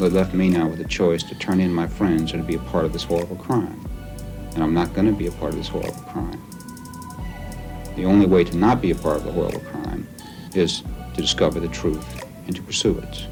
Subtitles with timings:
[0.00, 2.54] They left me now with a choice to turn in my friends or to be
[2.54, 3.78] a part of this horrible crime.
[4.54, 6.40] And I'm not going to be a part of this horrible crime.
[7.96, 10.08] The only way to not be a part of the horrible crime
[10.54, 10.82] is
[11.14, 13.26] to discover the truth and to pursue it.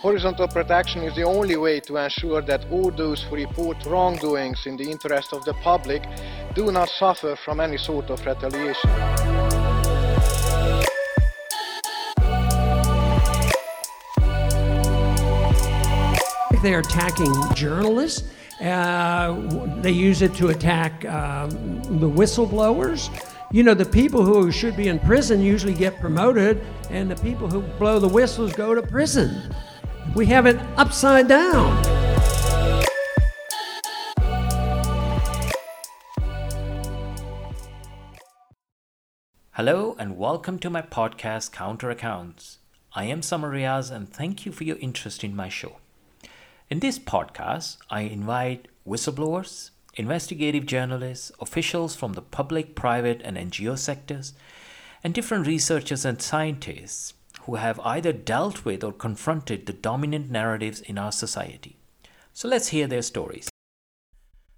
[0.00, 4.78] Horizontal protection is the only way to ensure that all those who report wrongdoings in
[4.78, 6.02] the interest of the public
[6.54, 9.31] do not suffer from any sort of retaliation.
[16.62, 18.30] They're attacking journalists.
[18.60, 19.32] Uh,
[19.80, 21.50] they use it to attack um,
[21.98, 23.10] the whistleblowers.
[23.50, 27.50] You know, the people who should be in prison usually get promoted, and the people
[27.50, 29.52] who blow the whistles go to prison.
[30.14, 31.82] We have it upside down.
[39.50, 42.58] Hello and welcome to my podcast Counter Accounts.
[42.94, 45.81] I am Samariaz and thank you for your interest in my show.
[46.72, 53.76] In this podcast, I invite whistleblowers, investigative journalists, officials from the public, private, and NGO
[53.76, 54.32] sectors,
[55.04, 60.80] and different researchers and scientists who have either dealt with or confronted the dominant narratives
[60.80, 61.76] in our society.
[62.32, 63.50] So let's hear their stories.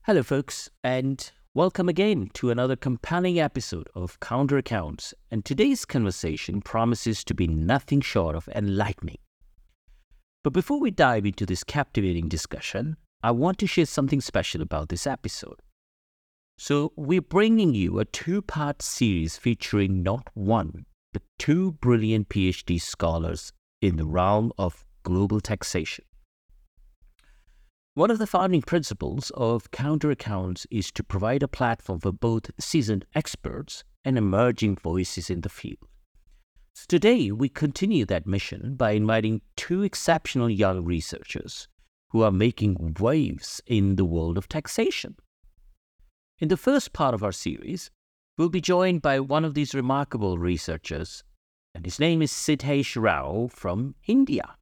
[0.03, 5.15] Hello, folks, and welcome again to another compelling episode of Counter Accounts.
[5.33, 9.19] And today's conversation promises to be nothing short of enlightening.
[10.45, 14.91] But before we dive into this captivating discussion, I want to share something special about
[14.91, 15.61] this episode.
[16.59, 20.84] So, we're bringing you a two part series featuring not one,
[21.15, 26.05] but two brilliant PhD scholars in the realm of global taxation.
[27.95, 32.50] One of the founding principles of Counter Accounts is to provide a platform for both
[32.61, 35.88] seasoned experts and emerging voices in the field.
[36.77, 41.69] So today, we continue that mission by inviting two exceptional young researchers
[42.09, 45.15] who are making waves in the world of taxation.
[46.41, 47.93] In the first part of our series,
[48.37, 51.23] we'll be joined by one of these remarkable researchers,
[51.77, 54.56] and his name is Siddhesh Rao from India.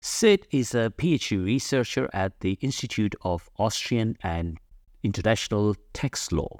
[0.00, 4.58] Sid is a PhD researcher at the Institute of Austrian and
[5.02, 6.58] International Tax Law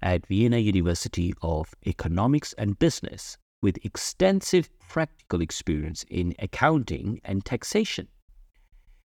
[0.00, 8.06] at Vienna University of Economics and Business with extensive practical experience in accounting and taxation.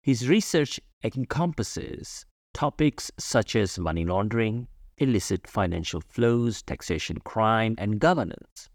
[0.01, 4.67] His research encompasses topics such as money laundering,
[4.97, 8.69] illicit financial flows, taxation crime, and governance.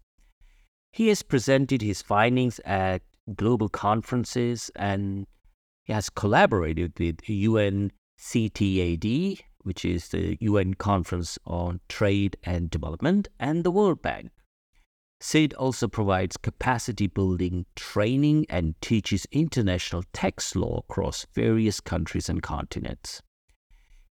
[0.93, 3.01] He has presented his findings at
[3.35, 5.27] global conferences and
[5.83, 7.91] he has collaborated with UNCTAD,
[9.63, 14.31] which is the UN Conference on Trade and Development, and the World Bank.
[15.27, 22.43] Sid also provides capacity building training and teaches international tax law across various countries and
[22.43, 23.23] continents.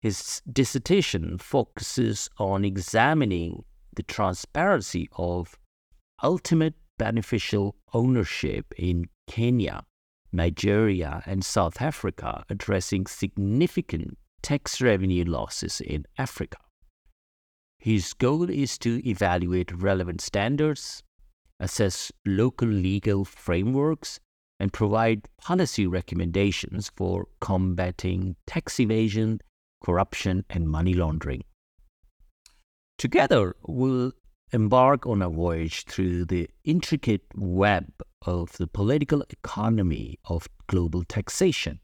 [0.01, 3.63] His dissertation focuses on examining
[3.95, 5.59] the transparency of
[6.23, 9.85] ultimate beneficial ownership in Kenya,
[10.33, 16.57] Nigeria, and South Africa, addressing significant tax revenue losses in Africa.
[17.83, 21.03] His goal is to evaluate relevant standards,
[21.59, 24.21] assess local legal frameworks,
[24.61, 29.41] and provide policy recommendations for combating tax evasion,
[29.83, 31.43] corruption, and money laundering.
[32.99, 34.13] Together, we'll
[34.53, 37.91] embark on a voyage through the intricate web
[38.25, 41.81] of the political economy of global taxation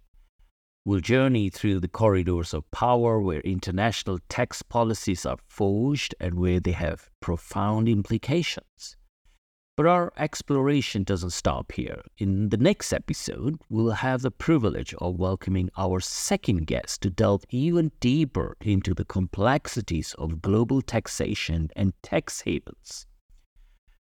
[0.85, 6.61] will journey through the corridors of power where international tax policies are forged and where
[6.61, 8.97] they have profound implications.
[9.77, 12.03] But our exploration doesn't stop here.
[12.19, 17.45] In the next episode, we'll have the privilege of welcoming our second guest to delve
[17.51, 23.07] even deeper into the complexities of global taxation and tax havens.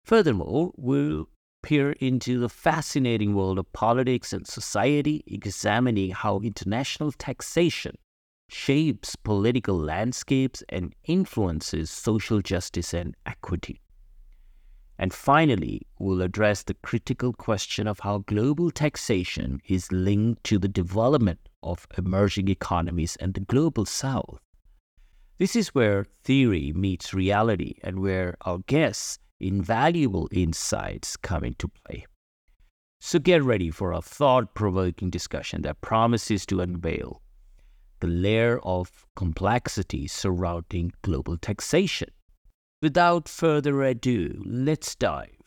[0.05, 1.27] Furthermore, we'll
[1.63, 7.95] peer into the fascinating world of politics and society, examining how international taxation
[8.49, 13.81] shapes political landscapes and influences social justice and equity.
[14.99, 20.67] And finally, we'll address the critical question of how global taxation is linked to the
[20.67, 24.39] development of emerging economies and the global south.
[25.39, 29.17] This is where theory meets reality and where our guests
[29.47, 32.05] invaluable insights come into play.
[33.01, 37.21] So get ready for a thought provoking discussion that promises to unveil
[37.99, 42.09] the layer of complexity surrounding global taxation.
[42.83, 45.37] without further ado, let's dive.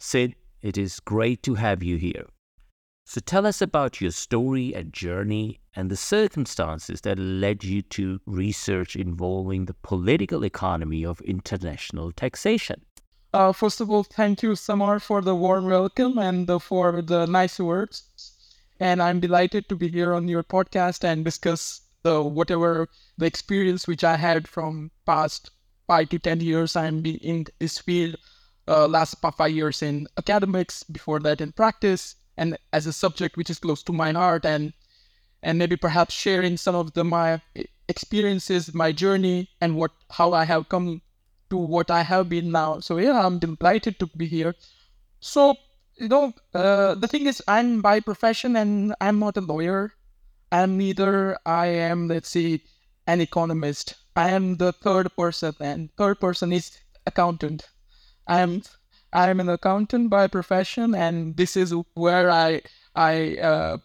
[0.00, 2.26] Sid, it is great to have you here.
[3.06, 8.20] So tell us about your story and journey and the circumstances that led you to
[8.26, 12.82] research involving the political economy of international taxation.
[13.34, 17.26] Uh, first of all, thank you, Samar, for the warm welcome and the, for the
[17.26, 18.04] nice words.
[18.80, 22.88] And I'm delighted to be here on your podcast and discuss the whatever
[23.18, 25.50] the experience which I had from past
[25.86, 26.76] five to ten years.
[26.76, 28.16] I'm in this field.
[28.68, 33.50] Uh, last five years in academics, before that in practice, and as a subject which
[33.50, 34.72] is close to my heart and
[35.42, 37.40] and maybe perhaps sharing some of the my
[37.88, 41.02] experiences my journey and what how i have come
[41.54, 42.80] to what i have been now.
[42.80, 44.54] So yeah i'm delighted to be here.
[45.20, 45.56] So
[45.96, 49.92] you know uh, the thing is i'm by profession and i'm not a lawyer.
[50.52, 51.36] I'm neither.
[51.44, 52.62] I am let's say
[53.06, 53.94] an economist.
[54.14, 57.68] I am the third person and third person is accountant.
[58.26, 58.62] I am
[59.12, 62.62] I am an accountant by profession, and this is where I
[62.94, 63.78] I uh,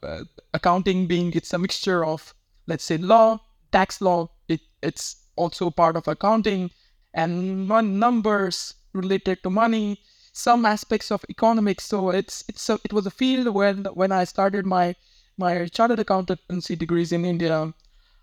[0.53, 2.33] accounting being it's a mixture of
[2.67, 3.39] let's say law,
[3.71, 4.29] tax law.
[4.47, 6.71] It, it's also part of accounting
[7.13, 9.99] and numbers related to money,
[10.31, 11.85] some aspects of economics.
[11.85, 14.95] So it's it's a, it was a field when when I started my
[15.37, 17.73] my chartered accountancy degrees in India,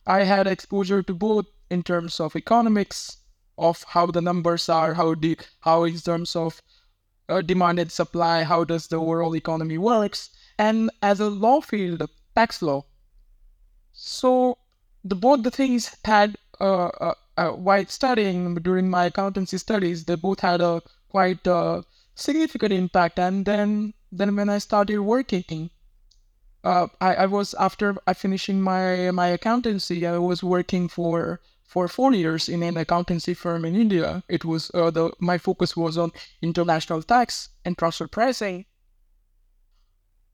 [0.06, 3.19] I had exposure to both in terms of economics,
[3.59, 6.62] of how the numbers are, how the how in terms of
[7.29, 12.09] uh, demand and supply, how does the overall economy works, and as a law field,
[12.35, 12.85] tax law.
[13.93, 14.59] So
[15.05, 20.15] the both the things had uh, uh, uh, while studying during my accountancy studies, they
[20.15, 21.83] both had a quite uh,
[22.15, 23.19] significant impact.
[23.19, 25.71] And then then when I started working,
[26.65, 31.88] uh, I, I was after I finishing my my accountancy, I was working for for
[31.88, 34.23] four years in an accountancy firm in India.
[34.29, 36.12] It was uh, the my focus was on
[36.43, 38.65] international tax and transfer pricing.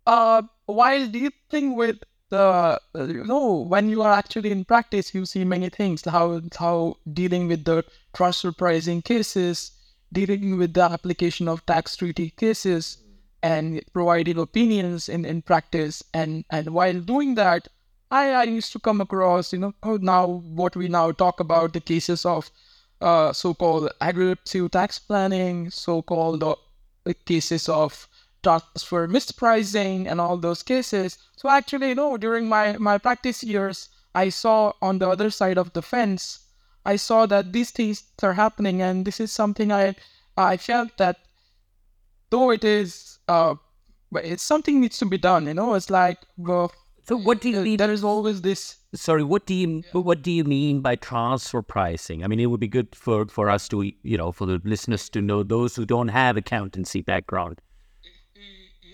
[0.07, 1.99] Uh, while dealing with
[2.33, 6.97] the you know when you are actually in practice, you see many things how how
[7.21, 7.85] dealing with the
[8.15, 9.73] transfer pricing cases,
[10.13, 12.99] dealing with the application of tax treaty cases,
[13.43, 16.03] and providing opinions in, in practice.
[16.15, 17.69] And and while doing that,
[18.11, 20.27] I, I used to come across, you know, oh, now
[20.61, 22.51] what we now talk about the cases of
[23.01, 26.55] uh, so-called aggressive tax planning, so-called uh,
[27.27, 28.09] cases of
[28.43, 31.19] transfer mispricing and all those cases.
[31.37, 35.59] So actually, you know, during my, my practice years, I saw on the other side
[35.59, 36.41] of the fence,
[36.85, 39.95] I saw that these things are happening, and this is something I
[40.37, 41.19] I felt that
[42.31, 43.55] though it is uh,
[44.13, 45.47] it's something needs to be done.
[45.47, 46.73] You know, it's like well,
[47.05, 47.77] so what do you mean?
[47.77, 48.77] There is always this.
[48.95, 52.25] Sorry, what do you what do you mean by transfer pricing?
[52.25, 55.09] I mean, it would be good for for us to you know for the listeners
[55.11, 57.61] to know those who don't have accountancy background.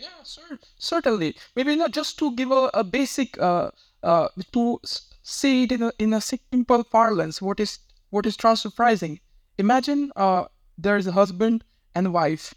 [0.01, 1.37] Yeah, sir, certainly.
[1.57, 3.71] Maybe not just to give a, a basic uh
[4.03, 4.81] uh to
[5.23, 7.43] say it in a in a simple parlance.
[7.43, 7.81] What is
[8.11, 9.19] what is transfer pricing?
[9.59, 10.45] Imagine uh
[10.79, 11.65] there is a husband
[11.95, 12.55] and wife.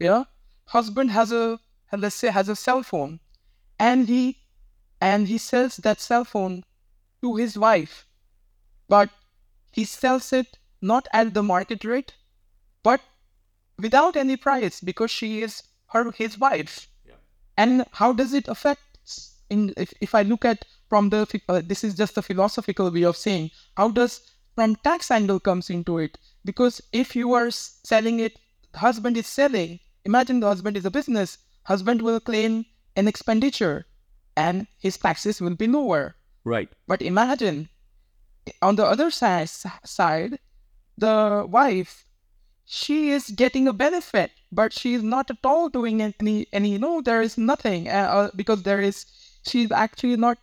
[0.00, 0.24] Yeah,
[0.66, 1.60] husband has a
[1.92, 3.20] let's say has a cell phone,
[3.78, 4.42] and he
[5.00, 6.64] and he sells that cell phone
[7.22, 8.06] to his wife.
[8.88, 9.10] But
[9.72, 12.14] he sells it not at the market rate,
[12.82, 13.02] but
[13.78, 16.88] without any price because she is her his wife.
[17.06, 17.14] Yeah.
[17.56, 18.80] And how does it affect?
[19.48, 23.04] In if, if I look at from the uh, this is just a philosophical way
[23.04, 28.18] of saying how does from tax angle comes into it because if you are selling
[28.20, 28.38] it,
[28.74, 29.78] husband is selling.
[30.04, 31.38] Imagine the husband is a business.
[31.64, 32.64] Husband will claim
[32.96, 33.86] an expenditure
[34.36, 36.16] and his taxes will be lower.
[36.44, 36.68] Right.
[36.86, 37.68] But imagine
[38.62, 39.48] on the other side,
[39.84, 40.38] side
[40.96, 42.04] the wife,
[42.64, 46.78] she is getting a benefit, but she is not at all doing any, any you
[46.78, 49.04] know, there is nothing uh, uh, because there is,
[49.46, 50.38] she's actually not,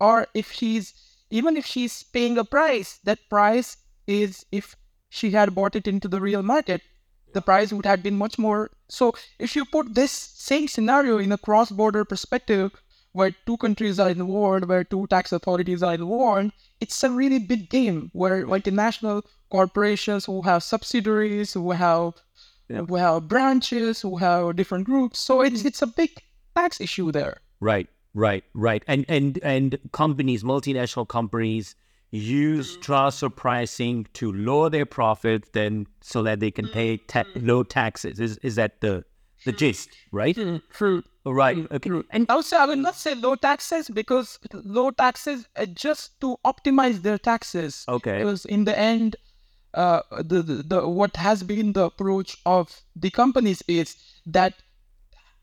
[0.00, 0.94] or if she's,
[1.30, 4.74] even if she's paying a price, that price is if
[5.10, 6.80] she had bought it into the real market,
[7.34, 8.70] the price would have been much more.
[8.88, 12.72] So if you put this same scenario in a cross-border perspective,
[13.12, 17.70] where two countries are involved, where two tax authorities are involved, it's a really big
[17.70, 22.14] game where multinational corporations who have subsidiaries, who have
[22.68, 22.82] yeah.
[22.82, 25.18] who have branches, who have different groups.
[25.18, 25.68] So it's mm-hmm.
[25.68, 26.10] it's a big
[26.56, 27.38] tax issue there.
[27.60, 28.82] Right, right, right.
[28.86, 31.74] And and and companies, multinational companies
[32.10, 32.80] use mm.
[32.80, 37.46] transfer pricing to lower their profits then so that they can pay ta- mm-hmm.
[37.46, 38.20] low taxes.
[38.20, 39.04] Is is that the
[39.44, 39.58] the hmm.
[39.58, 40.34] gist, right?
[40.36, 41.02] Hmm, true.
[41.26, 41.56] Right.
[41.56, 41.90] Hmm, okay.
[42.10, 47.02] And also, I will not say low taxes because low taxes are just to optimize
[47.02, 47.84] their taxes.
[47.88, 48.18] Okay.
[48.18, 49.16] Because in the end,
[49.74, 50.00] uh,
[50.30, 54.54] the, the the what has been the approach of the companies is that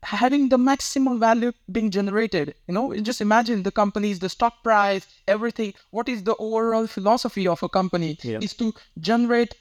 [0.02, 5.06] having the maximum value being generated you know just imagine the companies the stock price
[5.28, 8.40] everything what is the overall philosophy of a company Yeah.
[8.42, 9.54] is to generate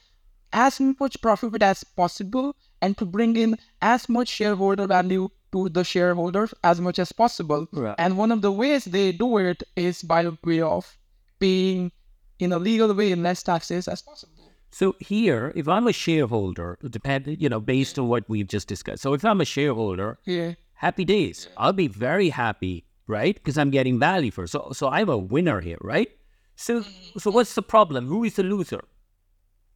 [0.51, 5.83] as much profit as possible and to bring in as much shareholder value to the
[5.83, 7.95] shareholders as much as possible Right.
[7.99, 10.97] and one of the ways they do it is by way of
[11.39, 11.91] paying
[12.39, 14.30] in a legal way less taxes as possible
[14.71, 19.03] So here, if I'm a shareholder, depend you know, based on what we've just discussed.
[19.03, 21.47] So if I'm a shareholder, yeah happy days.
[21.57, 23.35] I'll be very happy, right?
[23.35, 24.47] Because I'm getting value for.
[24.47, 26.09] So so I'm a winner here, right?
[26.55, 27.31] So so mm-hmm.
[27.35, 28.07] what's the problem?
[28.07, 28.83] Who is the loser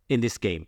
[0.10, 0.68] in this game?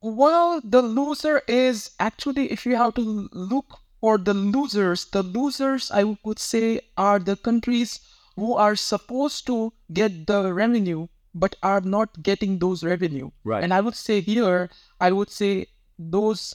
[0.00, 5.90] Well, the loser is actually, if you have to look for the losers, the losers,
[5.90, 7.98] I would say, are the countries
[8.36, 13.30] who are supposed to get the revenue but are not getting those revenue.
[13.44, 13.62] Right.
[13.62, 15.66] And I would say here, I would say
[15.98, 16.54] those,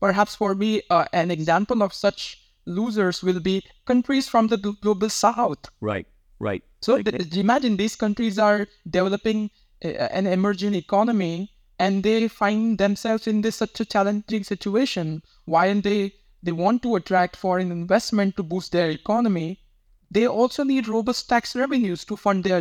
[0.00, 5.08] perhaps for me, uh, an example of such losers will be countries from the global
[5.10, 5.58] south.
[5.80, 6.06] Right,
[6.38, 6.62] right.
[6.80, 9.50] So th- imagine these countries are developing
[9.84, 15.22] uh, an emerging economy and they find themselves in this such a challenging situation.
[15.44, 19.60] While they they want to attract foreign investment to boost their economy,
[20.10, 22.60] they also need robust tax revenues to fund their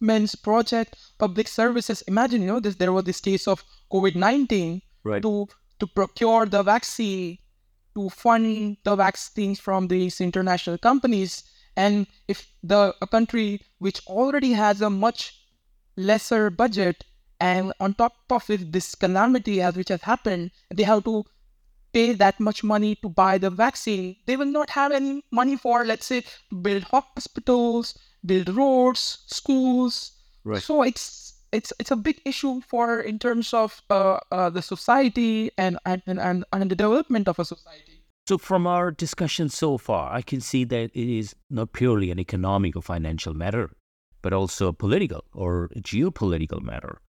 [0.00, 2.02] developments, project, public services.
[2.02, 5.22] Imagine, you know, this there was this case of COVID nineteen Right.
[5.22, 5.46] to
[5.78, 7.38] to procure the vaccine,
[7.94, 11.44] to fund the vaccines from these international companies.
[11.76, 15.46] And if the a country which already has a much
[15.96, 17.04] lesser budget
[17.38, 21.24] and on top of it this calamity as which has happened, they have to
[21.92, 25.84] pay that much money to buy the vaccine, they will not have any money for,
[25.84, 26.24] let's say,
[26.62, 30.12] build hospitals, build roads, schools.
[30.44, 30.62] Right.
[30.62, 35.50] So it's it's it's a big issue for in terms of uh, uh, the society
[35.56, 38.02] and and, and and the development of a society.
[38.28, 42.18] So from our discussion so far, I can see that it is not purely an
[42.18, 43.70] economic or financial matter,
[44.20, 47.00] but also a political or geopolitical matter.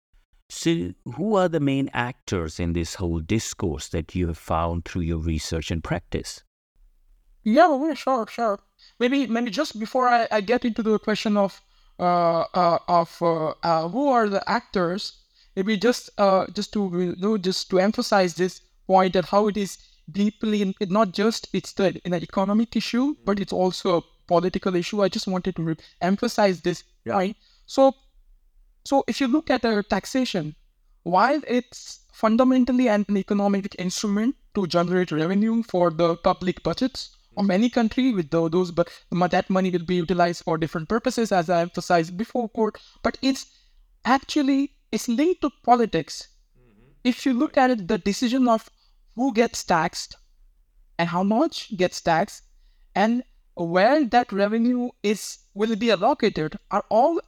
[0.50, 5.02] So who are the main actors in this whole discourse that you have found through
[5.02, 6.44] your research and practice?
[7.42, 8.58] Yeah, yeah, sure, sure.
[8.98, 11.60] Maybe, maybe just before I, I get into the question of
[11.98, 15.12] uh, uh of uh, uh, who are the actors,
[15.54, 19.56] maybe just uh just to you know, just to emphasize this point that how it
[19.56, 19.78] is
[20.10, 25.02] deeply in, not just it's the an economic issue, but it's also a political issue.
[25.02, 27.36] I just wanted to re- emphasize this point.
[27.66, 27.94] So,
[28.84, 30.54] so if you look at the taxation,
[31.02, 37.68] while it's fundamentally an economic instrument to generate revenue for the public budgets of any
[37.68, 38.88] country, with those but
[39.30, 42.78] that money will be utilized for different purposes, as I emphasized before, court.
[43.02, 43.46] But it's
[44.04, 46.28] actually it's linked to politics.
[47.04, 48.68] If you look at it, the decision of
[49.14, 50.16] who gets taxed
[50.98, 52.42] and how much gets taxed
[52.94, 53.22] and
[53.54, 57.20] where that revenue is will be allocated are all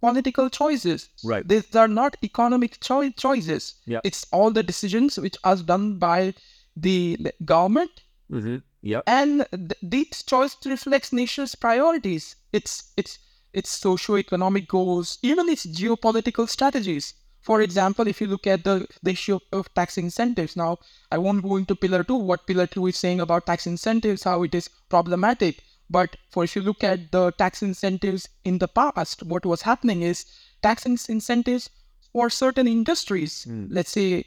[0.00, 1.08] political choices.
[1.24, 1.46] Right.
[1.46, 3.74] These are not economic choi- choices.
[3.86, 4.00] Yeah.
[4.04, 6.34] It's all the decisions which are done by
[6.76, 7.90] the the government
[8.30, 8.56] Mm-hmm.
[8.84, 9.00] Yeah.
[9.06, 12.36] and th- this choice reflects nation's priorities.
[12.52, 13.18] Its its
[13.54, 17.14] its socio-economic goals even its geopolitical strategies.
[17.40, 20.78] For example if you look at the, the issue of tax incentives now
[21.10, 24.42] i won't go into pillar 2 what pillar 2 is saying about tax incentives how
[24.42, 25.62] it is problematic.
[25.88, 30.02] But for if you look at the tax incentives in the past what was happening
[30.02, 30.26] is
[30.62, 31.70] tax incentives
[32.12, 33.44] for certain industries.
[33.44, 33.66] Hmm.
[33.70, 34.24] Let's say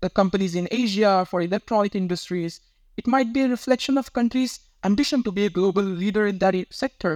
[0.00, 2.60] the companies in Asia for electronic industries,
[2.98, 6.54] it might be a reflection of countries' ambition to be a global leader in that
[6.70, 7.12] sector.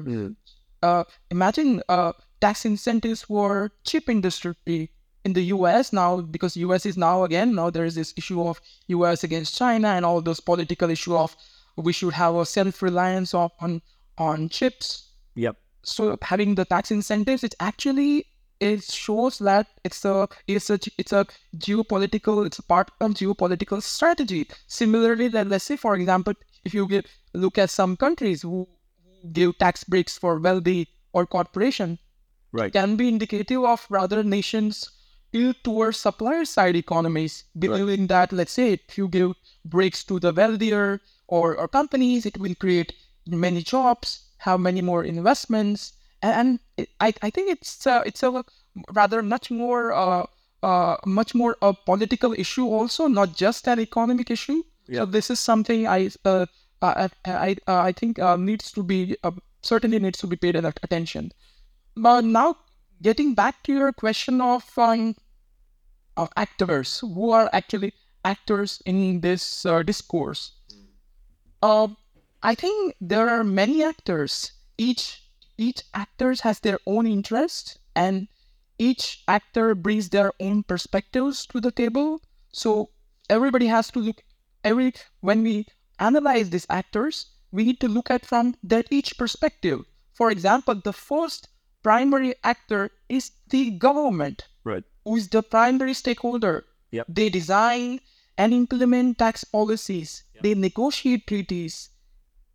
[0.82, 4.90] Uh, imagine uh, tax incentives for chip industry
[5.24, 8.60] in the US now, because US is now again now there is this issue of
[8.88, 11.36] US against China and all those political issue of
[11.76, 13.82] we should have a self-reliance of, on
[14.18, 15.56] on chips Yep.
[15.82, 18.26] so having the tax incentives it actually
[18.68, 21.26] it shows that it's a it's a it's a
[21.56, 24.48] geopolitical it's a part of geopolitical strategy.
[24.66, 28.68] Similarly then let's say for example if you give, look at some countries who
[29.32, 31.98] give tax breaks for wealthy or corporation
[32.52, 32.72] Right.
[32.72, 34.90] can be indicative of rather nations
[35.32, 39.32] tilt towards supplier side economies, believing that let's say if you give
[39.64, 42.92] breaks to the wealthier or, or companies, it will create
[43.26, 46.60] many jobs, have many more investments, and,
[47.00, 48.44] I, I think it's uh, it's a
[48.92, 50.26] rather much more uh,
[50.62, 54.62] uh, much more a political issue also, not just an economic issue.
[54.88, 56.46] So this is something I uh,
[56.80, 60.80] I I, I think uh, needs to be uh, certainly needs to be paid at-
[60.82, 61.32] attention.
[61.96, 62.56] But now,
[63.02, 65.14] getting back to your question of um,
[66.16, 67.92] uh, actors who are actually
[68.24, 70.52] actors in this uh, discourse.
[71.62, 71.88] Uh,
[72.42, 74.52] I think there are many actors.
[74.78, 75.21] Each
[75.58, 78.28] each actors has their own interest, and
[78.78, 82.20] each actor brings their own perspectives to the table.
[82.52, 82.90] So
[83.30, 84.22] everybody has to look
[84.64, 85.66] every when we
[85.98, 89.84] analyze these actors, we need to look at from their each perspective.
[90.14, 91.48] For example, the first
[91.82, 94.84] primary actor is the government, Right.
[95.04, 96.64] who is the primary stakeholder.
[96.90, 97.06] Yep.
[97.08, 98.00] They design
[98.38, 100.24] and implement tax policies.
[100.42, 101.90] They negotiate treaties.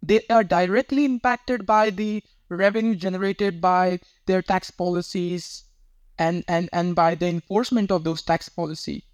[0.01, 5.63] They are directly impacted by the revenue generated by their tax policies
[6.17, 9.05] and, and, and by the enforcement of those tax policy.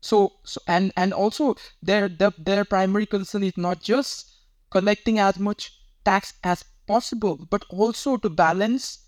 [0.00, 4.32] So, so and and also their the, their primary concern is not just
[4.70, 5.72] collecting as much
[6.04, 9.06] tax as possible, but also to balance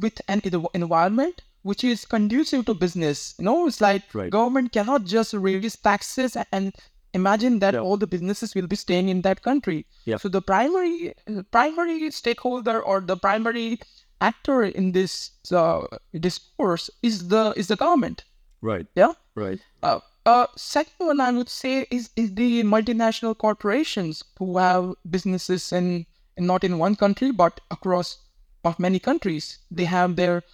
[0.00, 0.42] with an
[0.74, 3.34] environment which is conducive to business.
[3.38, 4.30] You know, it's like Right.
[4.30, 6.74] government cannot just raise taxes and
[7.14, 9.86] imagine that all the businesses will be staying in that country.
[10.04, 10.16] Yeah.
[10.16, 11.14] So the primary
[11.50, 13.80] primary stakeholder or the primary
[14.20, 15.86] actor in this uh,
[16.18, 18.24] discourse is the is the government.
[18.60, 18.86] Right.
[18.94, 19.12] Yeah.
[19.34, 19.60] Right.
[19.82, 25.72] Uh, uh, second one I would say is, is the multinational corporations who have businesses
[25.72, 28.18] in, in not in one country but across
[28.64, 29.58] of many countries.
[29.70, 30.44] They have their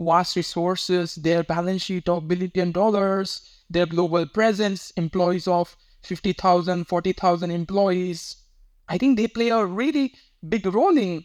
[0.00, 7.50] vast resources, their balance sheet of billion dollars, their global presence, employees of 50,000, 40,000
[7.50, 8.36] employees.
[8.88, 10.14] I think they play a really
[10.48, 11.24] big role in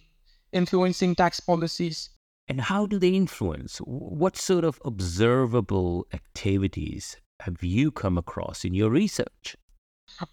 [0.52, 2.10] influencing tax policies.
[2.48, 3.78] And how do they influence?
[3.78, 9.56] What sort of observable activities have you come across in your research?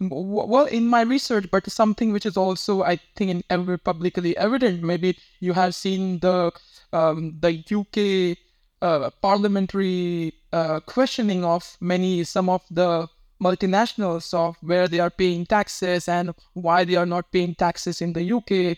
[0.00, 4.82] Well, in my research, but something which is also, I think, in ever publicly evident.
[4.82, 6.50] Maybe you have seen the
[6.92, 8.36] um, the UK
[8.82, 13.08] uh, parliamentary uh, questioning of many some of the
[13.42, 18.12] multinationals of where they are paying taxes and why they are not paying taxes in
[18.12, 18.76] the UK,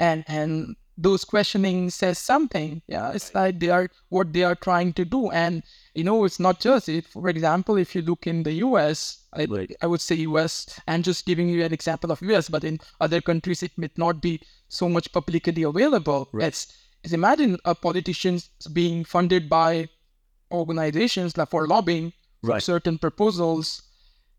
[0.00, 2.82] and and those questioning says something.
[2.86, 5.62] Yeah, it's like they are what they are trying to do, and
[5.94, 9.46] you know, it's not just if, for example, if you look in the US, I,
[9.46, 9.74] Right.
[9.82, 13.20] I would say US, and just giving you an example of US, but in other
[13.20, 16.28] countries, it may not be so much publicly available.
[16.34, 16.72] It's,
[17.04, 19.88] it's imagine a politicians being funded by
[20.50, 22.12] organizations like for lobbying
[22.42, 22.62] for Right.
[22.62, 23.82] certain proposals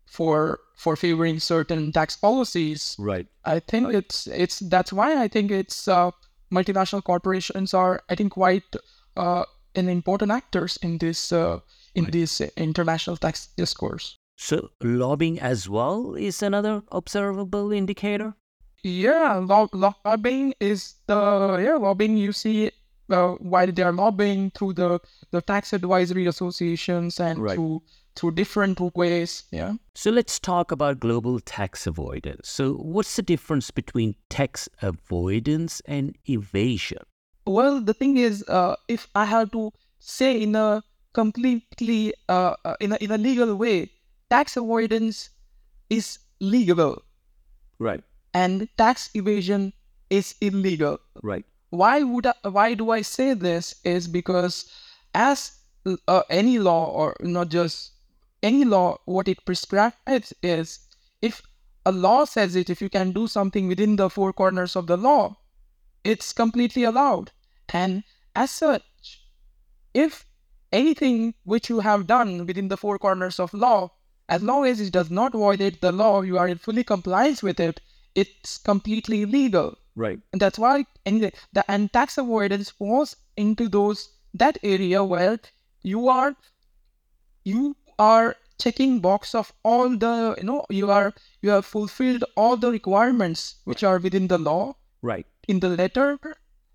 [0.06, 2.96] for for favoring certain tax policies.
[2.98, 3.26] Right.
[3.44, 6.10] I think it's it's that's why I think it's uh,
[6.52, 8.64] multinational corporations are I think quite
[9.16, 11.60] uh, an important actors in this uh,
[11.94, 14.18] in this international tax discourse.
[14.36, 18.34] So, lobbying as well is another observable indicator?
[18.84, 22.70] Yeah, lo- lobbying is the yeah lobbying you see
[23.08, 27.54] uh, why they are lobbying through the the tax advisory associations and Right.
[27.54, 27.82] through
[28.14, 29.44] through different ways.
[29.50, 29.72] Yeah.
[29.94, 32.48] So, let's talk about global tax avoidance.
[32.48, 37.02] So, what's the difference between tax avoidance and evasion?
[37.46, 40.82] Well, the thing is, uh, if I have to say in a
[41.14, 43.90] completely uh, uh, in a in a legal way,
[44.28, 45.30] tax avoidance
[45.88, 47.02] is legal
[47.78, 48.04] Right.
[48.34, 49.72] And tax evasion
[50.10, 50.98] is illegal.
[51.22, 51.44] Right.
[51.70, 53.76] Why would I, why do I say this?
[53.84, 54.70] Is because
[55.14, 55.58] as
[56.08, 57.92] uh, any law or not just
[58.42, 60.80] any law, what it prescribes is
[61.22, 61.42] if
[61.86, 64.96] a law says it, if you can do something within the four corners of the
[64.96, 65.36] law,
[66.02, 67.30] it's completely allowed.
[67.72, 68.04] And
[68.36, 68.82] as such,
[69.94, 70.26] if
[70.72, 73.92] anything which you have done within the four corners of law,
[74.28, 77.60] as long as it does not violate the law, you are in fully compliance with
[77.60, 77.80] it,
[78.14, 79.76] it's completely legal.
[79.96, 80.18] Right.
[80.32, 85.38] And that's why anyway, the and tax avoidance falls into those that area where
[85.82, 86.34] you are
[87.44, 92.56] you are checking box of all the you know you are you have fulfilled all
[92.56, 95.26] the requirements which are within the law Right.
[95.48, 96.18] in the letter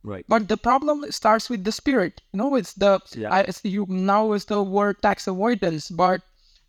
[0.04, 0.26] Right.
[0.28, 3.32] but the problem starts with the spirit you know it's the Yeah.
[3.34, 6.22] I, it's you now is the word tax avoidance but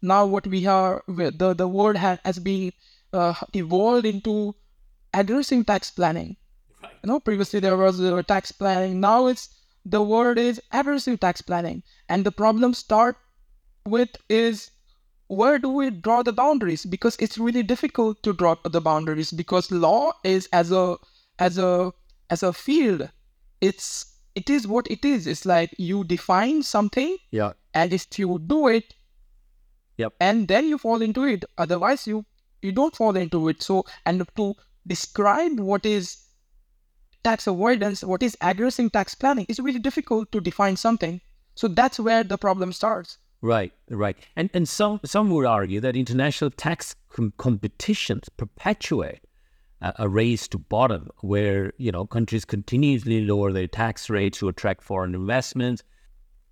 [0.03, 2.73] now what we are the the word ha, has been
[3.13, 4.55] uh, evolved into
[5.15, 6.37] aggressive tax planning.
[6.83, 9.49] You know previously there was uh, tax planning now it's
[9.85, 11.83] the word is aggressive tax planning.
[12.09, 13.17] And the problem start
[13.87, 14.71] with is
[15.29, 16.85] where do we draw the boundaries?
[16.85, 20.97] Because it's really difficult to draw the boundaries because law is as a
[21.39, 21.93] as a
[22.29, 23.09] as a field
[23.61, 25.27] it's it is what it is.
[25.27, 27.53] It's like you define something Yeah.
[27.75, 28.95] and if you do it
[29.99, 30.15] Yep.
[30.21, 31.45] and then you fall into it.
[31.59, 32.25] Otherwise you
[32.63, 34.55] you don't fall into it so and to
[34.87, 36.19] describe what is
[37.23, 41.21] tax avoidance what is aggressive tax planning is really difficult to define something
[41.55, 44.17] so that's where the problem starts Right, right.
[44.37, 49.21] And and some some would argue that international tax com- competitions perpetuate
[49.81, 54.49] a, a race to bottom, where you know countries continuously lower their tax rates to
[54.49, 55.83] attract foreign investments.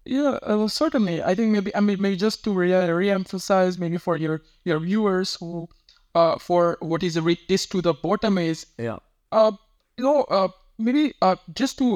[0.06, 1.22] Yeah, uh, well, certainly.
[1.22, 5.34] I think maybe I mean maybe just to re- re-emphasize maybe for your your viewers
[5.34, 5.68] who
[6.18, 8.98] uh for what is a race to the bottom is Yeah.
[9.40, 9.52] uh
[9.96, 10.48] you know uh
[10.88, 11.88] maybe uh just to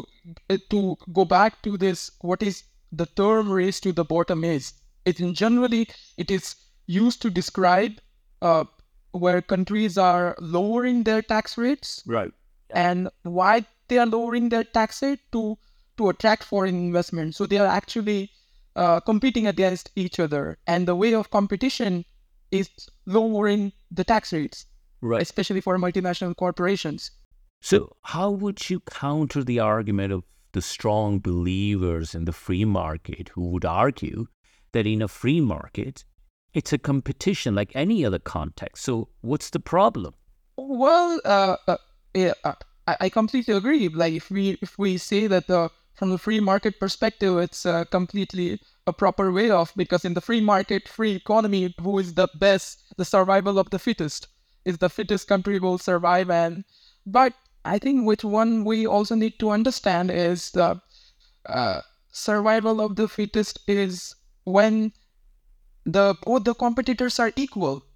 [0.51, 0.83] uh, to
[1.21, 2.63] go back to this what is
[3.03, 4.73] the term race to the bottom is
[5.13, 5.83] it in generally
[6.25, 6.55] it is
[6.99, 7.93] used to describe
[8.51, 8.65] uh
[9.25, 12.33] where countries are lowering their tax rates Right.
[12.71, 13.09] and
[13.39, 15.43] why they are lowering their tax rate to
[15.99, 18.31] to attract foreign investment so they are actually
[18.75, 22.05] uh, competing against each other and the way of competition
[22.51, 22.71] is
[23.07, 24.67] lowering the tax rates
[25.05, 25.23] Right.
[25.23, 27.11] especially for multinational corporations
[27.61, 33.31] So, how would you counter the argument of the strong believers in the free market
[33.35, 34.27] who would argue
[34.73, 36.05] that in a free market,
[36.55, 38.85] it's a competition like any other context?
[38.85, 40.15] So, what's the problem?
[40.57, 41.77] Well, uh, uh,
[42.15, 42.55] yeah, uh,
[42.87, 43.89] I, I completely agree.
[43.89, 45.71] Like if we if we say that the
[46.03, 50.21] from the free market perspective, it's uh, completely a proper way of because in the
[50.21, 52.83] free market, free economy, who is the best?
[52.97, 54.27] The survival of the fittest
[54.65, 56.29] is the fittest country will survive.
[56.29, 56.65] And
[57.07, 57.35] but
[57.65, 60.81] I think which one we also need to understand is the
[61.47, 64.93] uh, survival of the fittest is when
[65.87, 67.87] the both the competitors are equal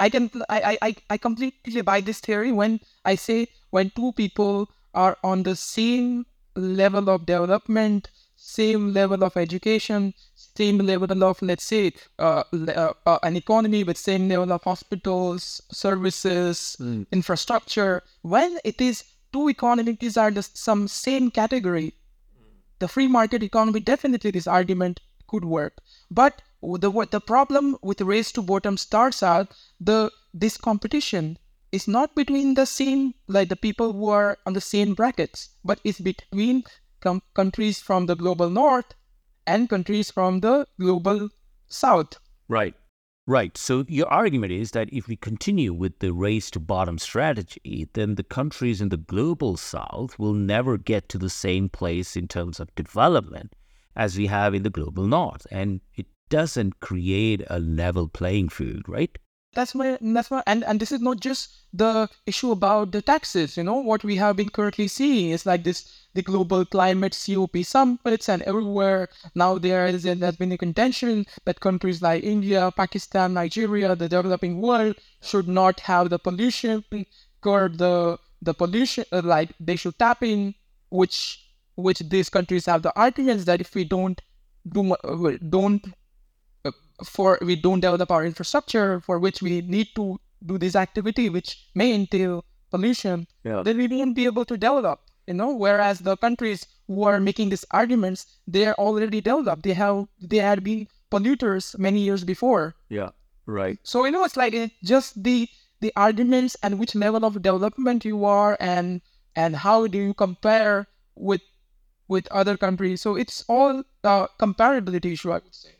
[0.00, 4.70] I can I I I completely buy this theory when I say when two people
[4.92, 11.64] are on the same level of development, same level of education, same level of let's
[11.64, 16.76] say uh, uh, uh, an economy with same level of hospitals, services,
[17.10, 18.02] infrastructure.
[18.22, 21.94] When it is two economies are the some same category,
[22.78, 25.78] the free market economy definitely this argument could work.
[26.10, 31.38] But the the problem with race to bottom starts out the this competition
[31.74, 35.80] is not between the same like the people who are on the same brackets but
[35.84, 36.62] it's between
[37.00, 38.94] com- countries from the global north
[39.46, 41.28] and countries from the global
[41.68, 42.74] south Right.
[43.26, 43.56] Right.
[43.56, 48.16] So your argument is that if we continue with the race to bottom strategy, then
[48.16, 52.60] the countries in the global south will never get to the same place in terms
[52.60, 53.54] of development
[53.96, 55.46] as we have in the global north.
[55.50, 59.16] And it doesn't create a level playing field, right?
[59.54, 63.56] That's my that's my and and this is not just the issue about the taxes
[63.56, 63.76] you know?
[63.76, 68.42] What we have been currently seeing is like this the global climate cop summits and
[68.42, 69.08] everywhere.
[69.34, 74.60] Now there is there's been a contention that countries like india pakistan nigeria the developing
[74.60, 76.84] world should not have the pollution
[77.40, 80.54] curb the the pollution uh, like they should tap in
[80.90, 81.18] which
[81.76, 84.20] which these countries have the arguments that if we don't
[84.76, 85.86] do uh, don't
[87.02, 91.66] for we don't develop our infrastructure for which we need to do this activity which
[91.74, 93.62] may entail pollution Yeah.
[93.62, 97.48] then we won't be able to develop you know whereas the countries who are making
[97.50, 102.74] these arguments they are already developed they have they had been polluters many years before
[102.88, 103.10] Yeah.
[103.46, 103.78] Right.
[103.82, 105.48] so you know it's like it's just the
[105.80, 109.00] the arguments and which level of development you are and
[109.36, 111.42] and how do you compare with
[112.08, 115.74] with other countries so it's all uh, comparability issue i would say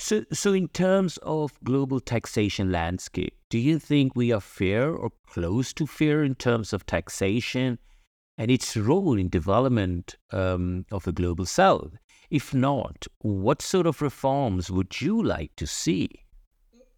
[0.00, 5.12] So, so in terms of global taxation landscape, do you think we are fair or
[5.26, 7.78] close to fair in terms of taxation
[8.38, 11.98] and its role in development um, of the global south?
[12.30, 16.08] If not, what sort of reforms would you like to see?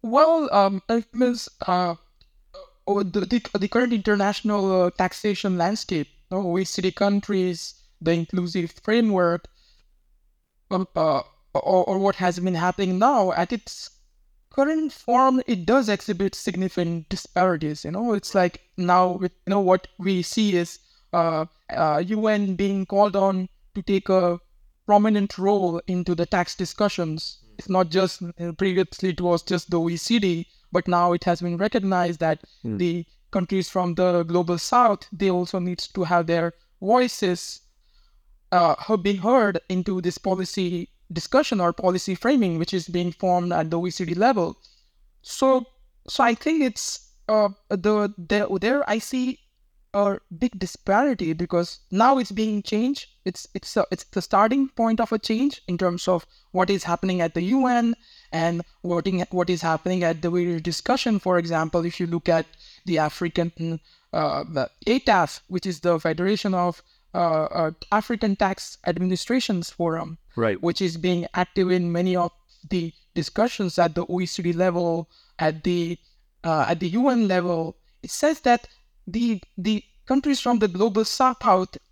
[0.01, 1.95] Well, um, it means uh,
[2.87, 9.45] uh, the, the, current international uh, taxation landscape, OECD countries, the inclusive framework,
[10.71, 13.89] um, uh, or, or what has been happening now at its
[14.49, 17.83] current form, it does exhibit significant disparities.
[17.83, 20.79] You know, it's like now, with, you know, what we see is
[21.11, 24.39] uh, uh, UN being called on to take a
[24.85, 27.39] prominent role into the tax discussions.
[27.57, 31.57] It's not just uh, previously it was just the OECD, but now it has been
[31.57, 37.61] recognized that the countries from the global south they also need to have their voices
[38.51, 43.69] uh, been heard into this policy discussion or policy framing, which is being formed at
[43.69, 44.57] the OECD level.
[45.21, 45.65] So,
[46.07, 49.39] so I think it's uh, the there there I see
[49.93, 53.07] a big disparity because now it's being changed.
[53.25, 56.83] It's it's a, it's the starting point of a change in terms of what is
[56.83, 57.95] happening at the UN
[58.31, 61.19] and what in, what is happening at the various discussion.
[61.19, 62.47] For example, if you look at
[62.85, 63.79] the African
[64.11, 66.81] uh, the ATAF, which is the Federation of
[67.13, 70.61] uh, uh, African Tax Administrations Forum, Right.
[70.61, 72.31] which is being active in many of
[72.69, 75.97] the discussions at the OECD level, at the
[76.43, 78.67] uh, at the UN level, it says that
[79.07, 81.37] the the countries from the global south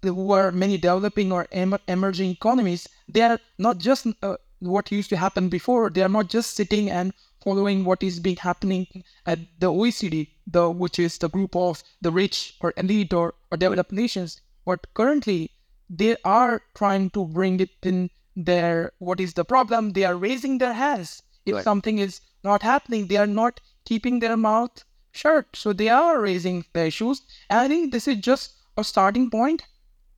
[0.02, 5.10] who are many developing or em- emerging economies, they are not just uh, what used
[5.10, 5.90] to happen before.
[5.90, 8.86] They are not just sitting and following what is being happening
[9.26, 13.58] at the OECD, the which is the group of the rich or elite or, or
[13.58, 14.42] developed nations.
[14.66, 15.52] But currently,
[15.90, 19.92] they are trying to bring it in their what is the problem.
[19.94, 21.22] They are raising their hands.
[21.46, 21.64] If Right.
[21.64, 25.48] something is not happening, they are not keeping their mouth shut.
[25.56, 27.22] So they are raising the issues.
[27.50, 29.64] And I think this is just a starting point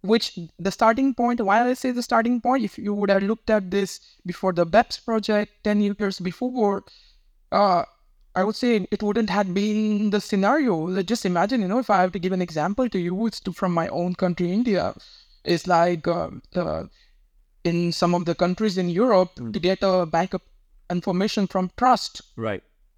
[0.02, 3.50] which the starting point why i say the starting point if you would have looked
[3.50, 6.84] at this before the beps project 10 years before
[7.52, 7.84] uh
[8.36, 12.00] i would say it wouldn't have been the scenario just imagine you know if i
[12.02, 14.94] have to give an example to you it's to, from my own country india
[15.44, 16.84] it's like uh, uh,
[17.64, 20.42] in some of the countries in europe to get a backup
[20.90, 22.22] information from trust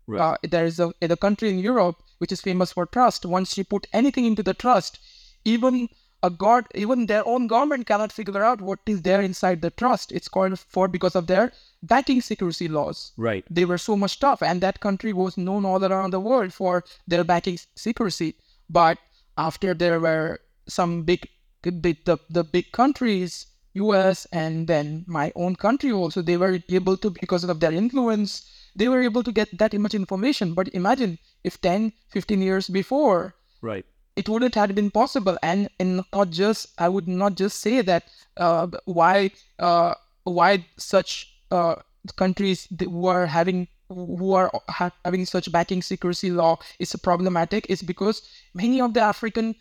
[0.07, 0.21] Right.
[0.21, 3.25] uh, there is a, in a country in Europe which is famous for trust.
[3.25, 4.99] Once you put anything into the trust,
[5.45, 5.89] even
[6.23, 10.11] a god, even their own government cannot figure out what is there inside the trust.
[10.11, 11.51] It's called for because of their
[11.83, 13.11] banking secrecy laws.
[13.17, 13.45] Right.
[13.49, 16.83] They were so much tough, and that country was known all around the world for
[17.07, 18.35] their banking secrecy.
[18.69, 18.97] But
[19.37, 21.27] after there were some big,
[21.61, 26.95] the, the, the big countries, US and then my own country also, they were able
[26.97, 30.53] to, because of their influence, they were able to get that much information.
[30.53, 33.85] But imagine if 10, 15 years before, Right.
[34.15, 38.03] It wouldn't have been possible and and not just i would not just say that
[38.37, 41.75] uh, why uh, why such uh,
[42.15, 47.81] countries who are having who are ha- having such banking secrecy law is problematic is
[47.81, 48.21] because
[48.53, 49.55] many of the african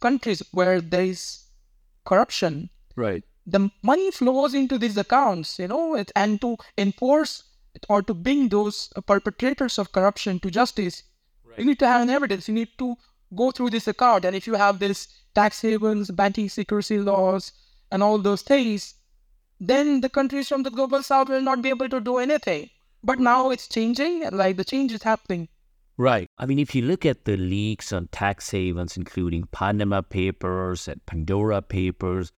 [0.00, 1.44] countries where there is
[2.04, 3.24] corruption Right.
[3.46, 7.44] the money flows into these accounts, you know, it, and to enforce
[7.88, 11.02] or to bring those perpetrators of corruption to justice,
[11.56, 12.48] you need to have an evidence.
[12.48, 12.96] You need to
[13.34, 17.52] go through this account, and if you have this tax havens, banking secrecy laws,
[17.90, 18.94] and all those things,
[19.60, 22.70] then the countries from the global south will not be able to do anything.
[23.04, 25.48] But now it's changing, like the change is happening.
[25.98, 26.28] Right.
[26.38, 31.04] I mean, if you look at the leaks on tax havens, including Panama Papers and
[31.06, 32.32] Pandora Papers,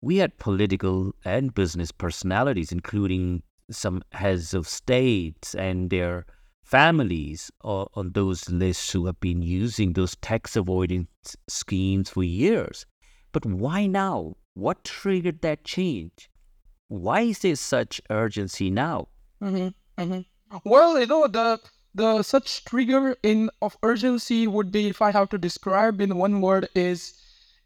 [0.00, 6.26] we had political and business personalities, including some heads of states and their
[6.70, 12.86] families on those lists who have been using those tax avoidance schemes for years.
[13.32, 14.36] But why now?
[14.54, 16.30] What triggered that change?
[16.88, 19.08] Why is there such urgency now?
[19.42, 20.58] Mm-hmm, mm-hmm.
[20.64, 21.60] Well, you know, the
[21.94, 26.40] the such trigger in of urgency would be, if I have to describe in one
[26.40, 27.14] word, is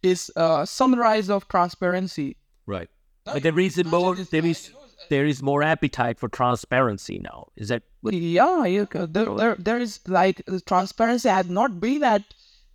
[0.02, 2.36] is uh, sunrise of transparency.
[2.66, 2.88] Right.
[3.24, 4.14] But there is more.
[4.14, 4.70] There is
[5.08, 7.48] there is more appetite for transparency now.
[7.56, 8.14] Is that what?
[8.14, 8.84] Yeah, yeah.
[8.92, 12.22] There, there, there is like transparency has not been at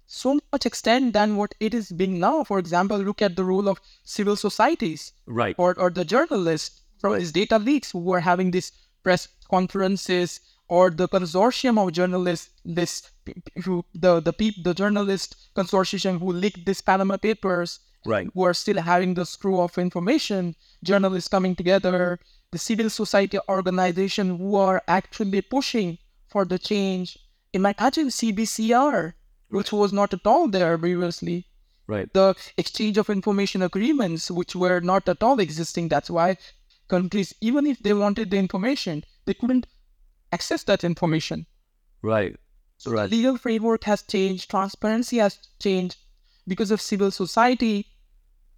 [0.08, 2.44] so much extent than what it is being now.
[2.44, 5.14] For example, look at the role of civil societies.
[5.26, 5.56] Right.
[5.58, 8.72] or, or the journalists from his data leaks who are having these
[9.04, 13.10] press conferences or the consortium of journalists this
[13.64, 18.28] who the the peop, the journalist consortium who leaked these panama papers Right.
[18.34, 22.20] who are still having the screw of information journalists coming together
[22.52, 25.98] the civil society organization who are actually pushing
[26.30, 27.18] for the change
[27.54, 29.14] imagine cbcr
[29.50, 31.46] which was not at all there previously
[31.88, 32.12] Right.
[32.14, 35.88] the exchange of information agreements, which were not at all existing.
[35.90, 36.38] That's why
[36.88, 39.66] countries, even if they wanted the information, they couldn't
[40.32, 41.48] access that information.
[42.04, 42.36] Right.
[42.78, 43.10] So Right.
[43.10, 45.98] the legal framework has changed, transparency has changed
[46.50, 47.88] because of civil society,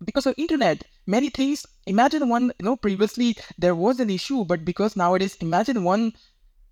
[0.04, 0.84] because of internet.
[1.06, 1.66] Many things.
[1.86, 6.14] Imagine one, you know, previously there was an issue, but because nowadays, imagine one,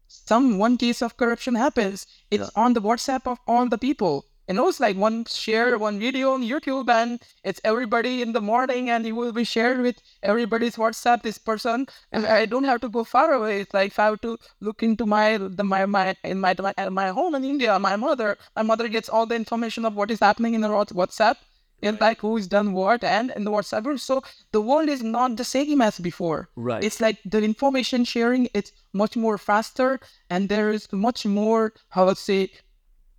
[0.07, 4.25] some one case of corruption happens, it's on the WhatsApp of all the people.
[4.49, 8.41] You know, it's like one share one video on YouTube, and it's everybody in the
[8.41, 11.21] morning, and it will be shared with everybody's WhatsApp.
[11.21, 13.61] This person, and I don't have to go far away.
[13.61, 16.89] It's like if I have to look into my the my my in my my,
[16.89, 20.19] my home in India, my mother, my mother gets all the information of what is
[20.19, 21.35] happening in the Whats- WhatsApp
[21.83, 23.99] and like who's done what and in the WhatsApp group.
[23.99, 26.49] So the world is not the same as before.
[26.55, 26.83] Right.
[26.83, 32.07] It's like the information sharing it's much more faster and there is much more how
[32.07, 32.51] would say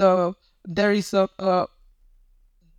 [0.01, 0.33] uh,
[0.79, 1.67] there is a uh,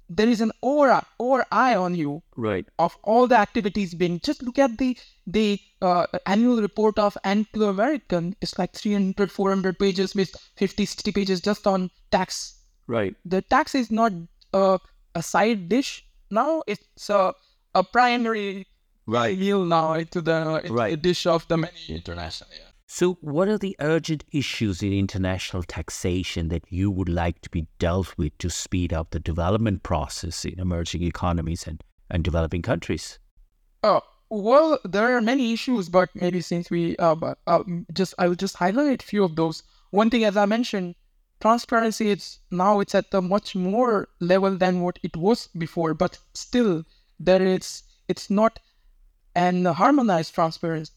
[0.10, 2.65] there is an aura or eye on you Right.
[2.80, 7.69] of all the activities being just look at the the uh, annual report of anglo
[7.69, 13.15] american it's like 300 400 pages with 50 60 pages just on tax Right.
[13.25, 14.12] the tax is not
[14.54, 14.80] a,
[15.15, 17.34] a side dish now it's a,
[17.75, 18.67] a primary
[19.08, 19.38] Right.
[19.38, 20.91] meal now into the, into Right.
[20.91, 22.70] the dish of the menu international yeah.
[22.93, 27.67] So, what are the urgent issues in international taxation that you would like to be
[27.80, 33.17] dealt with to speed up the development process in emerging economies and, and developing countries?
[33.82, 37.15] Uh, well, there are many issues, but maybe since we uh,
[37.47, 39.63] uh, just I will just highlight a few of those.
[39.91, 40.95] One thing, as I mentioned,
[41.39, 42.12] transparency.
[42.12, 46.84] It's now it's at a much more level than what it was before, but still
[47.21, 48.60] there is it's not
[49.34, 50.91] an harmonized transparency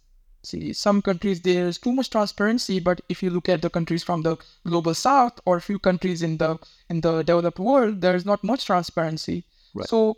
[0.46, 4.22] see some countries there's too much transparency but if you look at the countries from
[4.22, 6.58] the global south or a few countries in the
[6.90, 9.88] in the developed world there's not much transparency Right.
[9.88, 10.16] so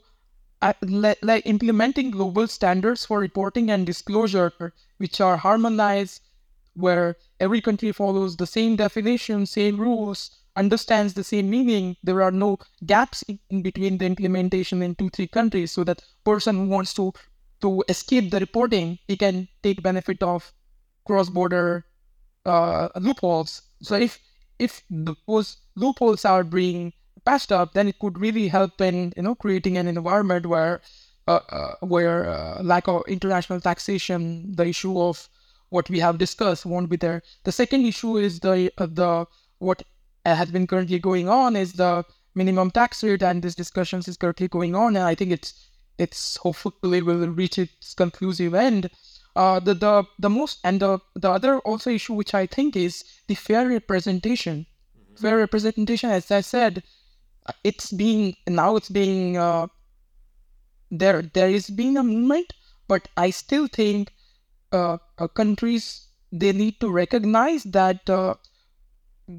[0.63, 4.53] uh, like, like implementing global standards for reporting and disclosure
[4.99, 6.21] which are harmonized
[6.75, 12.31] where every country follows the same definition same rules understands the same meaning there are
[12.31, 16.69] no gaps in, in between the implementation in two three countries so that person who
[16.69, 17.13] wants to
[17.61, 20.53] to escape the reporting, he can take benefit of
[21.07, 21.85] cross-border
[22.45, 23.63] uh, loopholes.
[23.83, 24.19] So if
[24.59, 26.93] if those loopholes are being
[27.25, 30.81] patched up, then it could really help in you know creating an environment where
[31.29, 35.29] uh, uh, where uh, lack of international taxation, the issue of
[35.71, 37.23] what we have discussed won't be there.
[37.45, 39.27] The second issue is the uh, the
[39.59, 39.83] what
[40.25, 44.49] has been currently going on is the minimum tax rate, and this discussions is currently
[44.49, 48.91] going on, and I think it's it's hopefully will reach its conclusive end.
[49.35, 53.05] Uh, the, the the most and the the other also issue which I think is
[53.27, 54.67] the fair representation.
[55.17, 56.83] Fair representation, as I said,
[57.65, 59.67] it's being now it's being uh,
[60.91, 62.53] there there is being a movement,
[62.89, 64.13] but I still think
[64.73, 68.35] uh, uh, countries they need to recognize that uh,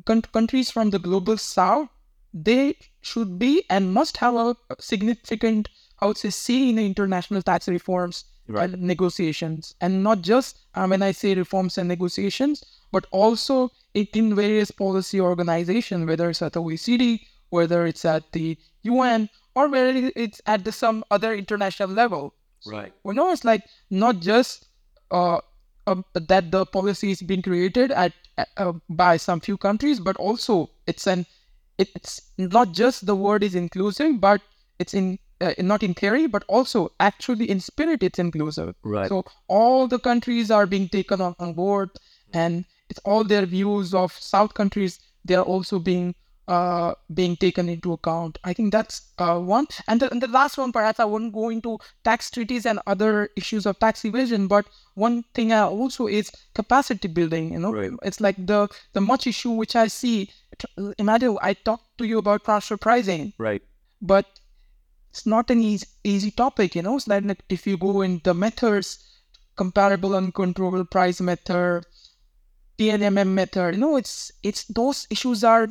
[0.05, 1.89] con- countries from the global south
[2.33, 7.41] they should be and must have a significant I would say, see in the international
[7.41, 8.69] tax reforms Right.
[8.73, 14.07] and negotiations, and not just uh, when I say reforms and negotiations, but also in,
[14.13, 19.67] in various policy organizations, whether it's at the OECD, whether it's at the UN, or
[19.67, 22.33] whether it's at the, some other international level.
[22.65, 22.93] Right.
[23.03, 24.67] You know, it's like not just
[25.11, 25.39] uh,
[25.85, 28.13] uh, that the policy is being created at
[28.55, 31.25] uh, by some few countries, but also it's an
[31.77, 34.41] it's not just the word is inclusive, but
[34.79, 38.75] it's in uh, not in theory, but also actually in spirit, it's inclusive.
[38.83, 39.09] Right.
[39.09, 41.89] So all the countries are being taken on, on board,
[42.33, 44.99] and it's all their views of South countries.
[45.25, 46.15] They are also being
[46.47, 48.37] uh, being taken into account.
[48.45, 49.67] I think that's uh, one.
[49.89, 53.27] And the, and the last one, perhaps I wouldn't go into tax treaties and other
[53.35, 57.51] issues of tax evasion, but one thing I also is capacity building.
[57.51, 57.91] You know, Right.
[58.01, 60.29] it's like the the much issue which I see.
[60.97, 63.61] Imagine I talked to you about transfer pricing Right.
[64.01, 64.25] but
[65.17, 66.95] it's not an easy, easy topic you know?
[66.95, 68.99] It's like like if you go in the methods
[69.55, 71.85] comparable uncontrollable price method
[72.77, 75.69] TNMM method you know it's it's those issues are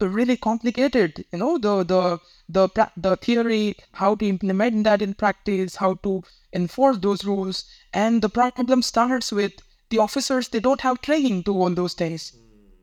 [0.00, 1.58] really complicated you know?
[1.58, 6.22] The the the the theory how to implement that in practice how to
[6.54, 9.52] enforce those rules and the problem starts with
[9.90, 12.30] the officers they don't have training to all those things.
[12.30, 12.40] Hmm.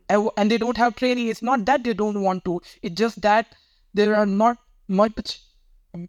[0.10, 3.22] And and they don't have training it's not that they don't want to it's just
[3.22, 3.56] that
[3.94, 5.42] there are not much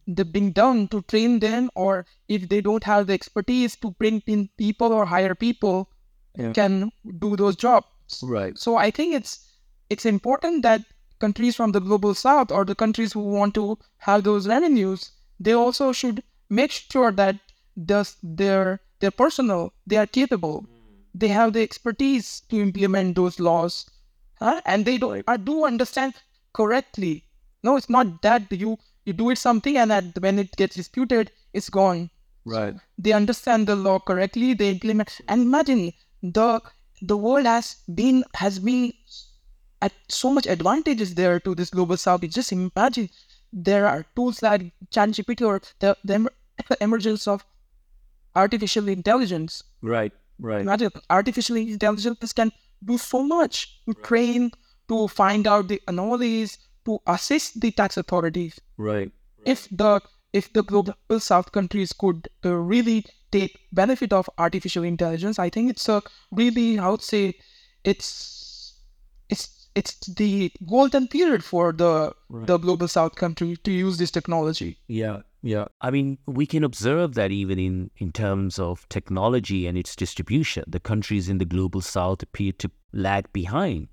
[0.06, 4.22] the being done to train them or if they don't have the expertise to bring
[4.26, 5.88] in people or hire people
[6.36, 6.52] Yeah.
[6.52, 7.86] can do those jobs
[8.22, 8.56] Right.
[8.58, 9.32] so i think it's
[9.90, 10.82] it's important that
[11.18, 15.52] countries from the global south or the countries who want to have those revenues they
[15.52, 17.36] also should make sure that
[17.92, 20.64] does their their personnel they are capable
[21.14, 23.84] they have the expertise to implement those laws
[24.40, 24.60] huh?
[24.64, 26.14] and they do, I do understand
[26.52, 27.24] correctly
[27.62, 31.30] no it's not that you you do it something and that when it gets disputed
[31.52, 32.10] it's gone
[32.44, 32.74] Right.
[32.98, 36.60] they understand the law correctly they implement and imagine the
[37.00, 38.92] the world has been has been
[39.80, 43.08] at so much advantages there to this global south just imagine
[43.52, 46.28] there are tools like ChatGPT or the, the
[46.80, 47.44] emergence of
[48.34, 50.12] artificial intelligence Right.
[50.38, 50.62] Right.
[50.62, 52.50] imagine artificial intelligence can
[52.84, 54.50] do so much to train
[54.88, 58.58] to find out the anomalies to assist the tax authorities
[58.88, 59.12] Right.
[59.54, 60.00] if the
[60.32, 65.70] if the global south countries could uh, really take benefit of artificial intelligence i think
[65.74, 67.34] it's a really i would say
[67.92, 68.08] it's
[69.28, 72.12] it's it's the golden period for the
[72.50, 75.66] the global south country to use this technology Yeah, yeah.
[75.80, 80.64] I mean, we can observe that even in, in terms of technology and its distribution,
[80.68, 83.88] the countries in the global south appear to lag behind.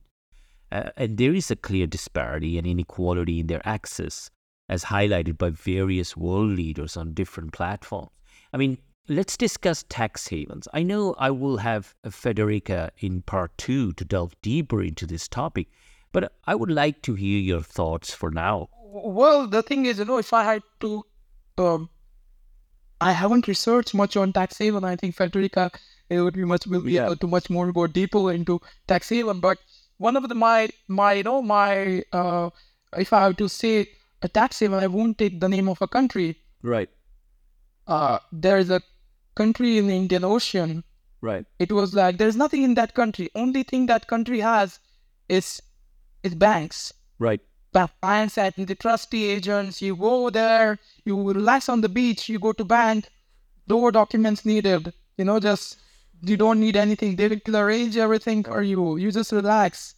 [0.72, 4.30] Uh, and there is a clear disparity and inequality in their access,
[4.70, 8.12] as highlighted by various world leaders on different platforms.
[8.54, 10.68] I mean, let's discuss tax havens.
[10.74, 15.68] I know I will have Federica in part two to delve deeper into this topic,
[16.12, 18.70] but I would like to hear your thoughts for now.
[18.92, 21.04] Well, the thing is, you know, if I had to,
[21.58, 21.90] um,
[23.02, 24.84] I haven't researched much on tax haven.
[24.84, 25.72] I think Federica
[26.10, 27.06] it would be much will be Yeah.
[27.06, 29.40] able to much more go deeper into tax haven.
[29.40, 29.60] But
[29.98, 32.50] one of the my my you know my uh,
[32.98, 33.90] if I have to say
[34.22, 36.38] a tax haven, I won't take the name of a country.
[36.62, 36.90] Right,
[37.88, 38.82] Uh, there's a
[39.36, 40.84] country in the Indian Ocean.
[41.22, 43.30] right, It was like there's nothing in that country.
[43.36, 44.80] Only thing that country has
[45.28, 45.62] is
[46.24, 46.94] is banks.
[47.20, 47.42] right,
[47.72, 49.82] Ba- banks and the trustee agents.
[49.82, 53.10] You go there, you relax on the beach, you go to bank,
[53.68, 54.94] no documents needed.
[55.18, 55.78] You know, just
[56.22, 57.16] you don't need anything.
[57.16, 58.98] They will arrange everything for you.
[58.98, 59.96] You just relax.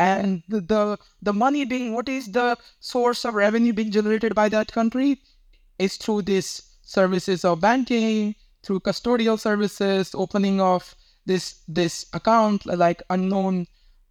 [0.00, 0.98] And the, the
[1.28, 5.10] the money being what is the source of revenue being generated by that country
[5.78, 6.50] is through these
[6.82, 10.94] services of banking, through custodial services, opening of
[11.26, 13.66] this this account like unknown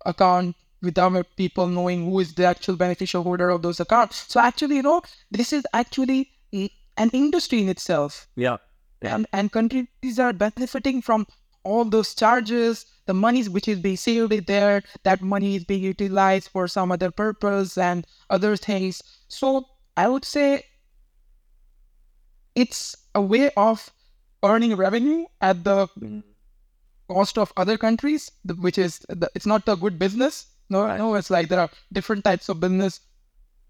[0.06, 4.26] account without people knowing who is the actual beneficial holder of those accounts.
[4.32, 8.28] So actually, you know, this is actually an industry in itself.
[8.36, 8.58] yeah,
[9.02, 11.28] And, and countries are benefiting from
[11.64, 16.50] all those charges, the monies which is being saved there, that money is being utilized
[16.50, 19.02] for some other purpose and other things.
[19.28, 19.66] So
[19.98, 20.64] I would say
[22.56, 23.90] it's a way of
[24.44, 25.88] earning revenue at the
[27.10, 30.48] cost of other countries, which is the, it's not a good business.
[30.70, 33.02] No, no, it's like there are different types of business.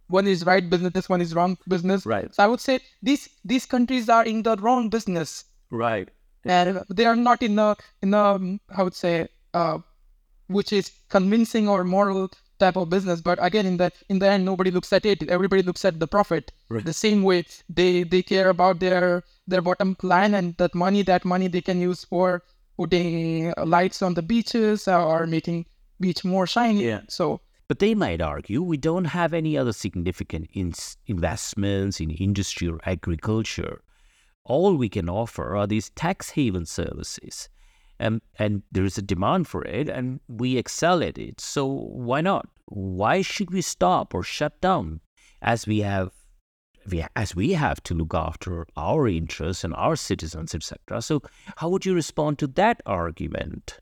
[0.07, 2.05] One is right business, one is wrong business.
[2.05, 2.33] Right.
[2.33, 6.09] So I would say these these countries are in the wrong business, right,
[6.45, 9.79] and they are not in a in a um, I would say uh,
[10.47, 12.29] which is convincing or moral
[12.59, 13.21] type of business.
[13.21, 15.23] But again, in the in the end, nobody looks at it.
[15.29, 16.51] Everybody looks at the profit.
[16.69, 16.85] Right.
[16.85, 21.25] The same way they they care about their their bottom line and that money that
[21.25, 22.43] money they can use for
[22.77, 25.65] putting lights on the beaches or making
[25.99, 26.85] beach more shiny.
[26.85, 27.01] Yeah.
[27.09, 32.67] So But they might argue we don't have any other significant ins investments in industry
[32.67, 33.81] or agriculture.
[34.49, 37.47] All we can offer are these tax haven services.
[37.99, 41.39] And, and there is a demand for it, and we excel at it.
[41.39, 42.49] So why not?
[42.65, 45.01] Why should we stop or shut down
[45.41, 46.11] as we have
[47.15, 51.01] as we have to look after our interests and our citizens, etc.
[51.01, 51.21] So,
[51.57, 53.79] how would you respond to that argument?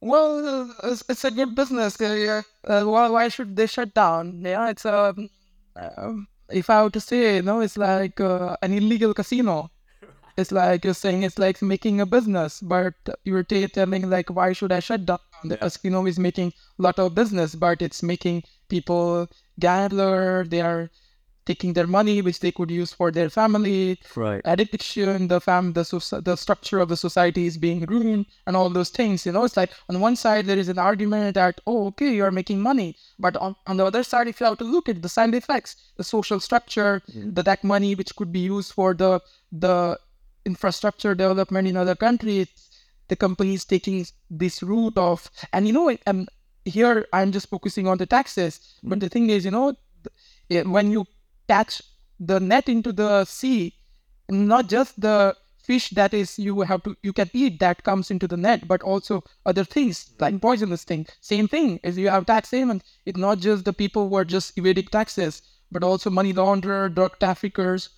[0.00, 2.00] Well, it's, it's a good business.
[2.00, 4.42] Uh, uh, why, why should they shut down?
[4.44, 5.30] Yeah, it's um,
[5.76, 9.70] um, if I were to say, you know, it's like uh, an illegal casino.
[10.36, 14.52] It's like you're saying it's like making a business, but you're t- telling like, why
[14.52, 15.20] should I shut down?
[15.44, 19.28] The casino is making a lot of business, but it's making people
[19.60, 20.44] gambler.
[20.44, 20.90] They are
[21.46, 24.40] taking their money, which they could use for their family Right.
[24.46, 28.70] addiction, the fam, the soci- the structure of the society is being ruined, and all
[28.70, 29.26] those things.
[29.26, 32.24] You know, it's like on one side there is an argument that oh, okay, you
[32.24, 35.02] are making money, but on, on the other side, if you have to look at
[35.02, 37.34] the side effects, the social structure, mm.
[37.34, 39.20] the that money which could be used for the
[39.52, 39.98] the
[40.44, 42.48] infrastructure development in other countries,
[43.08, 46.26] the companies taking this route of, and you know, um,
[46.64, 49.74] here I'm just focusing on the taxes, but the thing is, you know,
[50.48, 51.06] when you
[51.48, 51.82] catch
[52.20, 53.74] the net into the sea,
[54.28, 58.28] not just the fish that is you have to you can eat that comes into
[58.28, 61.06] the net but also other things like poisonous thing.
[61.20, 64.58] Same thing as you have tax haven it's not just the people who are just
[64.58, 65.40] evading taxes
[65.72, 67.88] but also money launderer drug traffickers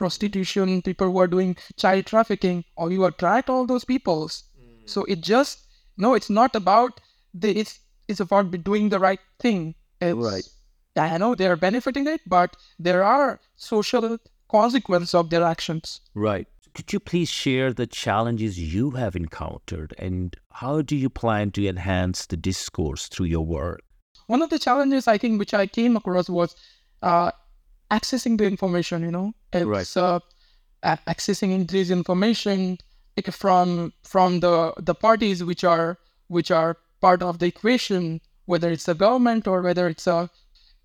[0.00, 4.38] prostitution people who are doing child trafficking or you attract all those peoples
[4.94, 5.66] so it just
[6.06, 7.00] no it's not about
[7.44, 7.78] the it's
[8.08, 10.48] it's about doing the right thing it's, Right.
[10.96, 14.18] I know they are benefiting it, but there are social
[14.50, 16.00] consequences of their actions.
[16.14, 16.48] Right.
[16.74, 21.66] Could you please share the challenges you have encountered and how do you plan to
[21.66, 23.82] enhance the discourse through your work?
[24.26, 26.54] One of the challenges I think which I came across was
[27.02, 27.32] uh,
[27.90, 29.02] accessing the information.
[29.02, 29.96] You know, it's Right.
[29.96, 30.20] uh,
[30.82, 32.78] accessing this information
[33.32, 35.98] from from the the parties which are
[36.28, 40.30] which are part of the equation, whether it's a government or whether it's a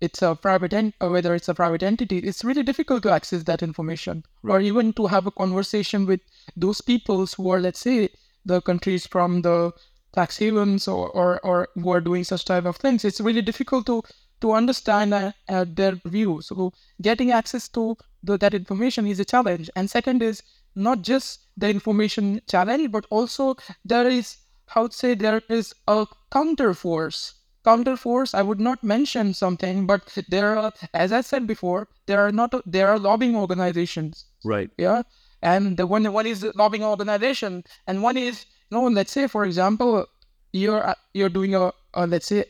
[0.00, 3.62] it's a private en- whether it's a private entity, it's really difficult to access that
[3.62, 6.20] information or even to have a conversation with
[6.56, 8.10] those peoples who are, let's say,
[8.44, 9.72] the countries from the
[10.14, 13.04] tax havens or, or, or who are doing such type of things.
[13.04, 14.02] It's really difficult to
[14.40, 16.40] to understand uh, uh, their view.
[16.42, 16.72] So
[17.02, 19.70] getting access to the, that information is a challenge.
[19.76, 20.42] And second is
[20.74, 26.06] not just the information challenge, but also there is, how would say, there is a
[26.32, 27.34] counter force
[27.64, 32.20] counter force i would not mention something but there are as i said before there
[32.24, 34.70] are not there are lobbying organizations Right.
[34.78, 35.02] yeah
[35.42, 39.44] and the one one is lobbying organization, and one is you know, let's say for
[39.44, 40.06] example,
[40.52, 42.44] you're you're doing a, a let's say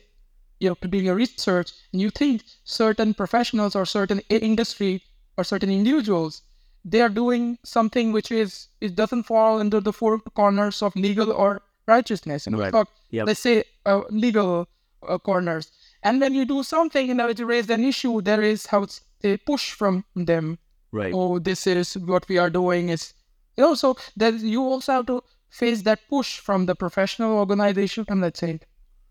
[0.59, 5.03] you're doing your research, and you think certain professionals or certain industry
[5.37, 6.41] or certain individuals
[6.85, 11.31] they are doing something which is it doesn't fall under the four corners of legal
[11.31, 12.47] or righteousness.
[12.47, 12.71] And know, Right.
[12.73, 13.27] so Yep.
[13.27, 14.67] let's say uh, legal
[15.07, 15.71] uh, corners,
[16.03, 18.85] and when you do something, you know, to raise an issue, there is how
[19.23, 20.57] a push from them.
[20.91, 21.13] Right.
[21.13, 22.89] Oh, this is what we are doing.
[22.89, 23.13] Is
[23.57, 28.05] you know, so that you also have to face that push from the professional organization.
[28.07, 28.59] And let's say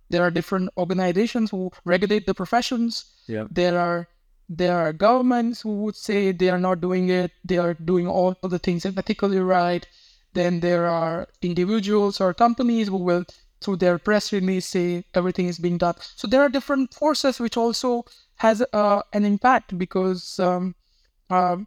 [0.09, 3.04] there are different organizations who regulate the professions.
[3.26, 3.46] Yeah.
[3.50, 4.09] There are
[4.48, 7.32] there are governments who would say they are not doing it.
[7.44, 9.86] They are doing all of the things ethically right.
[10.34, 13.24] Then there are individuals or companies who will,
[13.61, 15.94] through their press release, say everything is being done.
[16.14, 18.04] So there are different forces which also
[18.36, 20.74] has uh, an impact because um,
[21.30, 21.66] um,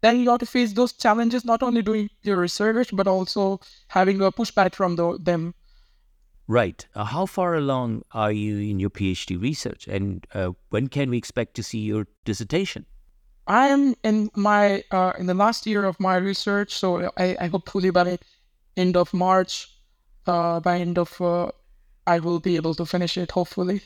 [0.00, 4.22] then you have to face those challenges, not only doing your research but also having
[4.22, 5.54] a pushback from the, them.
[6.48, 6.86] Right.
[6.94, 11.16] Uh, how far along are you in your PhD research, and uh, when can we
[11.16, 12.86] expect to see your dissertation?
[13.46, 17.46] I am in my uh, in the last year of my research, so I, I
[17.46, 18.18] hopefully by
[18.76, 19.68] end of March,
[20.26, 21.50] uh, by end of uh,
[22.06, 23.30] I will be able to finish it.
[23.30, 23.82] Hopefully,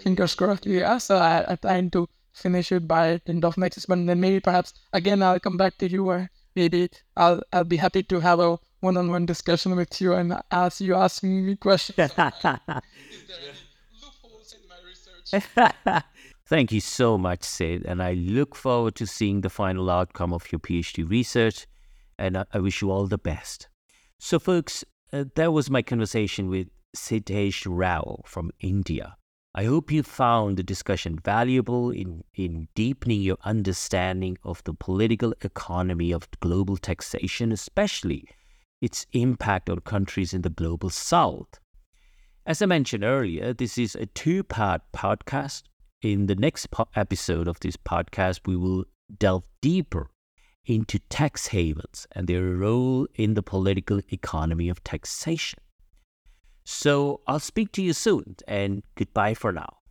[0.00, 0.66] fingers crossed.
[0.66, 4.06] Yeah, so I, I plan to finish it by end of next month.
[4.06, 8.02] Then maybe perhaps again I'll come back to you, or maybe I'll I'll be happy
[8.04, 12.12] to have a one-on-one discussion with you and ask you asking me questions.
[12.18, 12.42] loopholes
[14.56, 16.02] in my research?
[16.46, 20.50] Thank you so much, Sid, and I look forward to seeing the final outcome of
[20.50, 21.66] your PhD research,
[22.18, 23.68] and I, I wish you all the best.
[24.18, 29.16] So, folks, uh, that was my conversation with Siddhesh Rao from India.
[29.54, 35.34] I hope you found the discussion valuable in, in deepening your understanding of the political
[35.42, 38.26] economy of global taxation, especially
[38.82, 41.58] its impact on countries in the global south.
[42.44, 45.62] As I mentioned earlier, this is a two part podcast.
[46.02, 48.84] In the next po- episode of this podcast, we will
[49.16, 50.10] delve deeper
[50.66, 55.60] into tax havens and their role in the political economy of taxation.
[56.64, 59.81] So I'll speak to you soon and goodbye for now.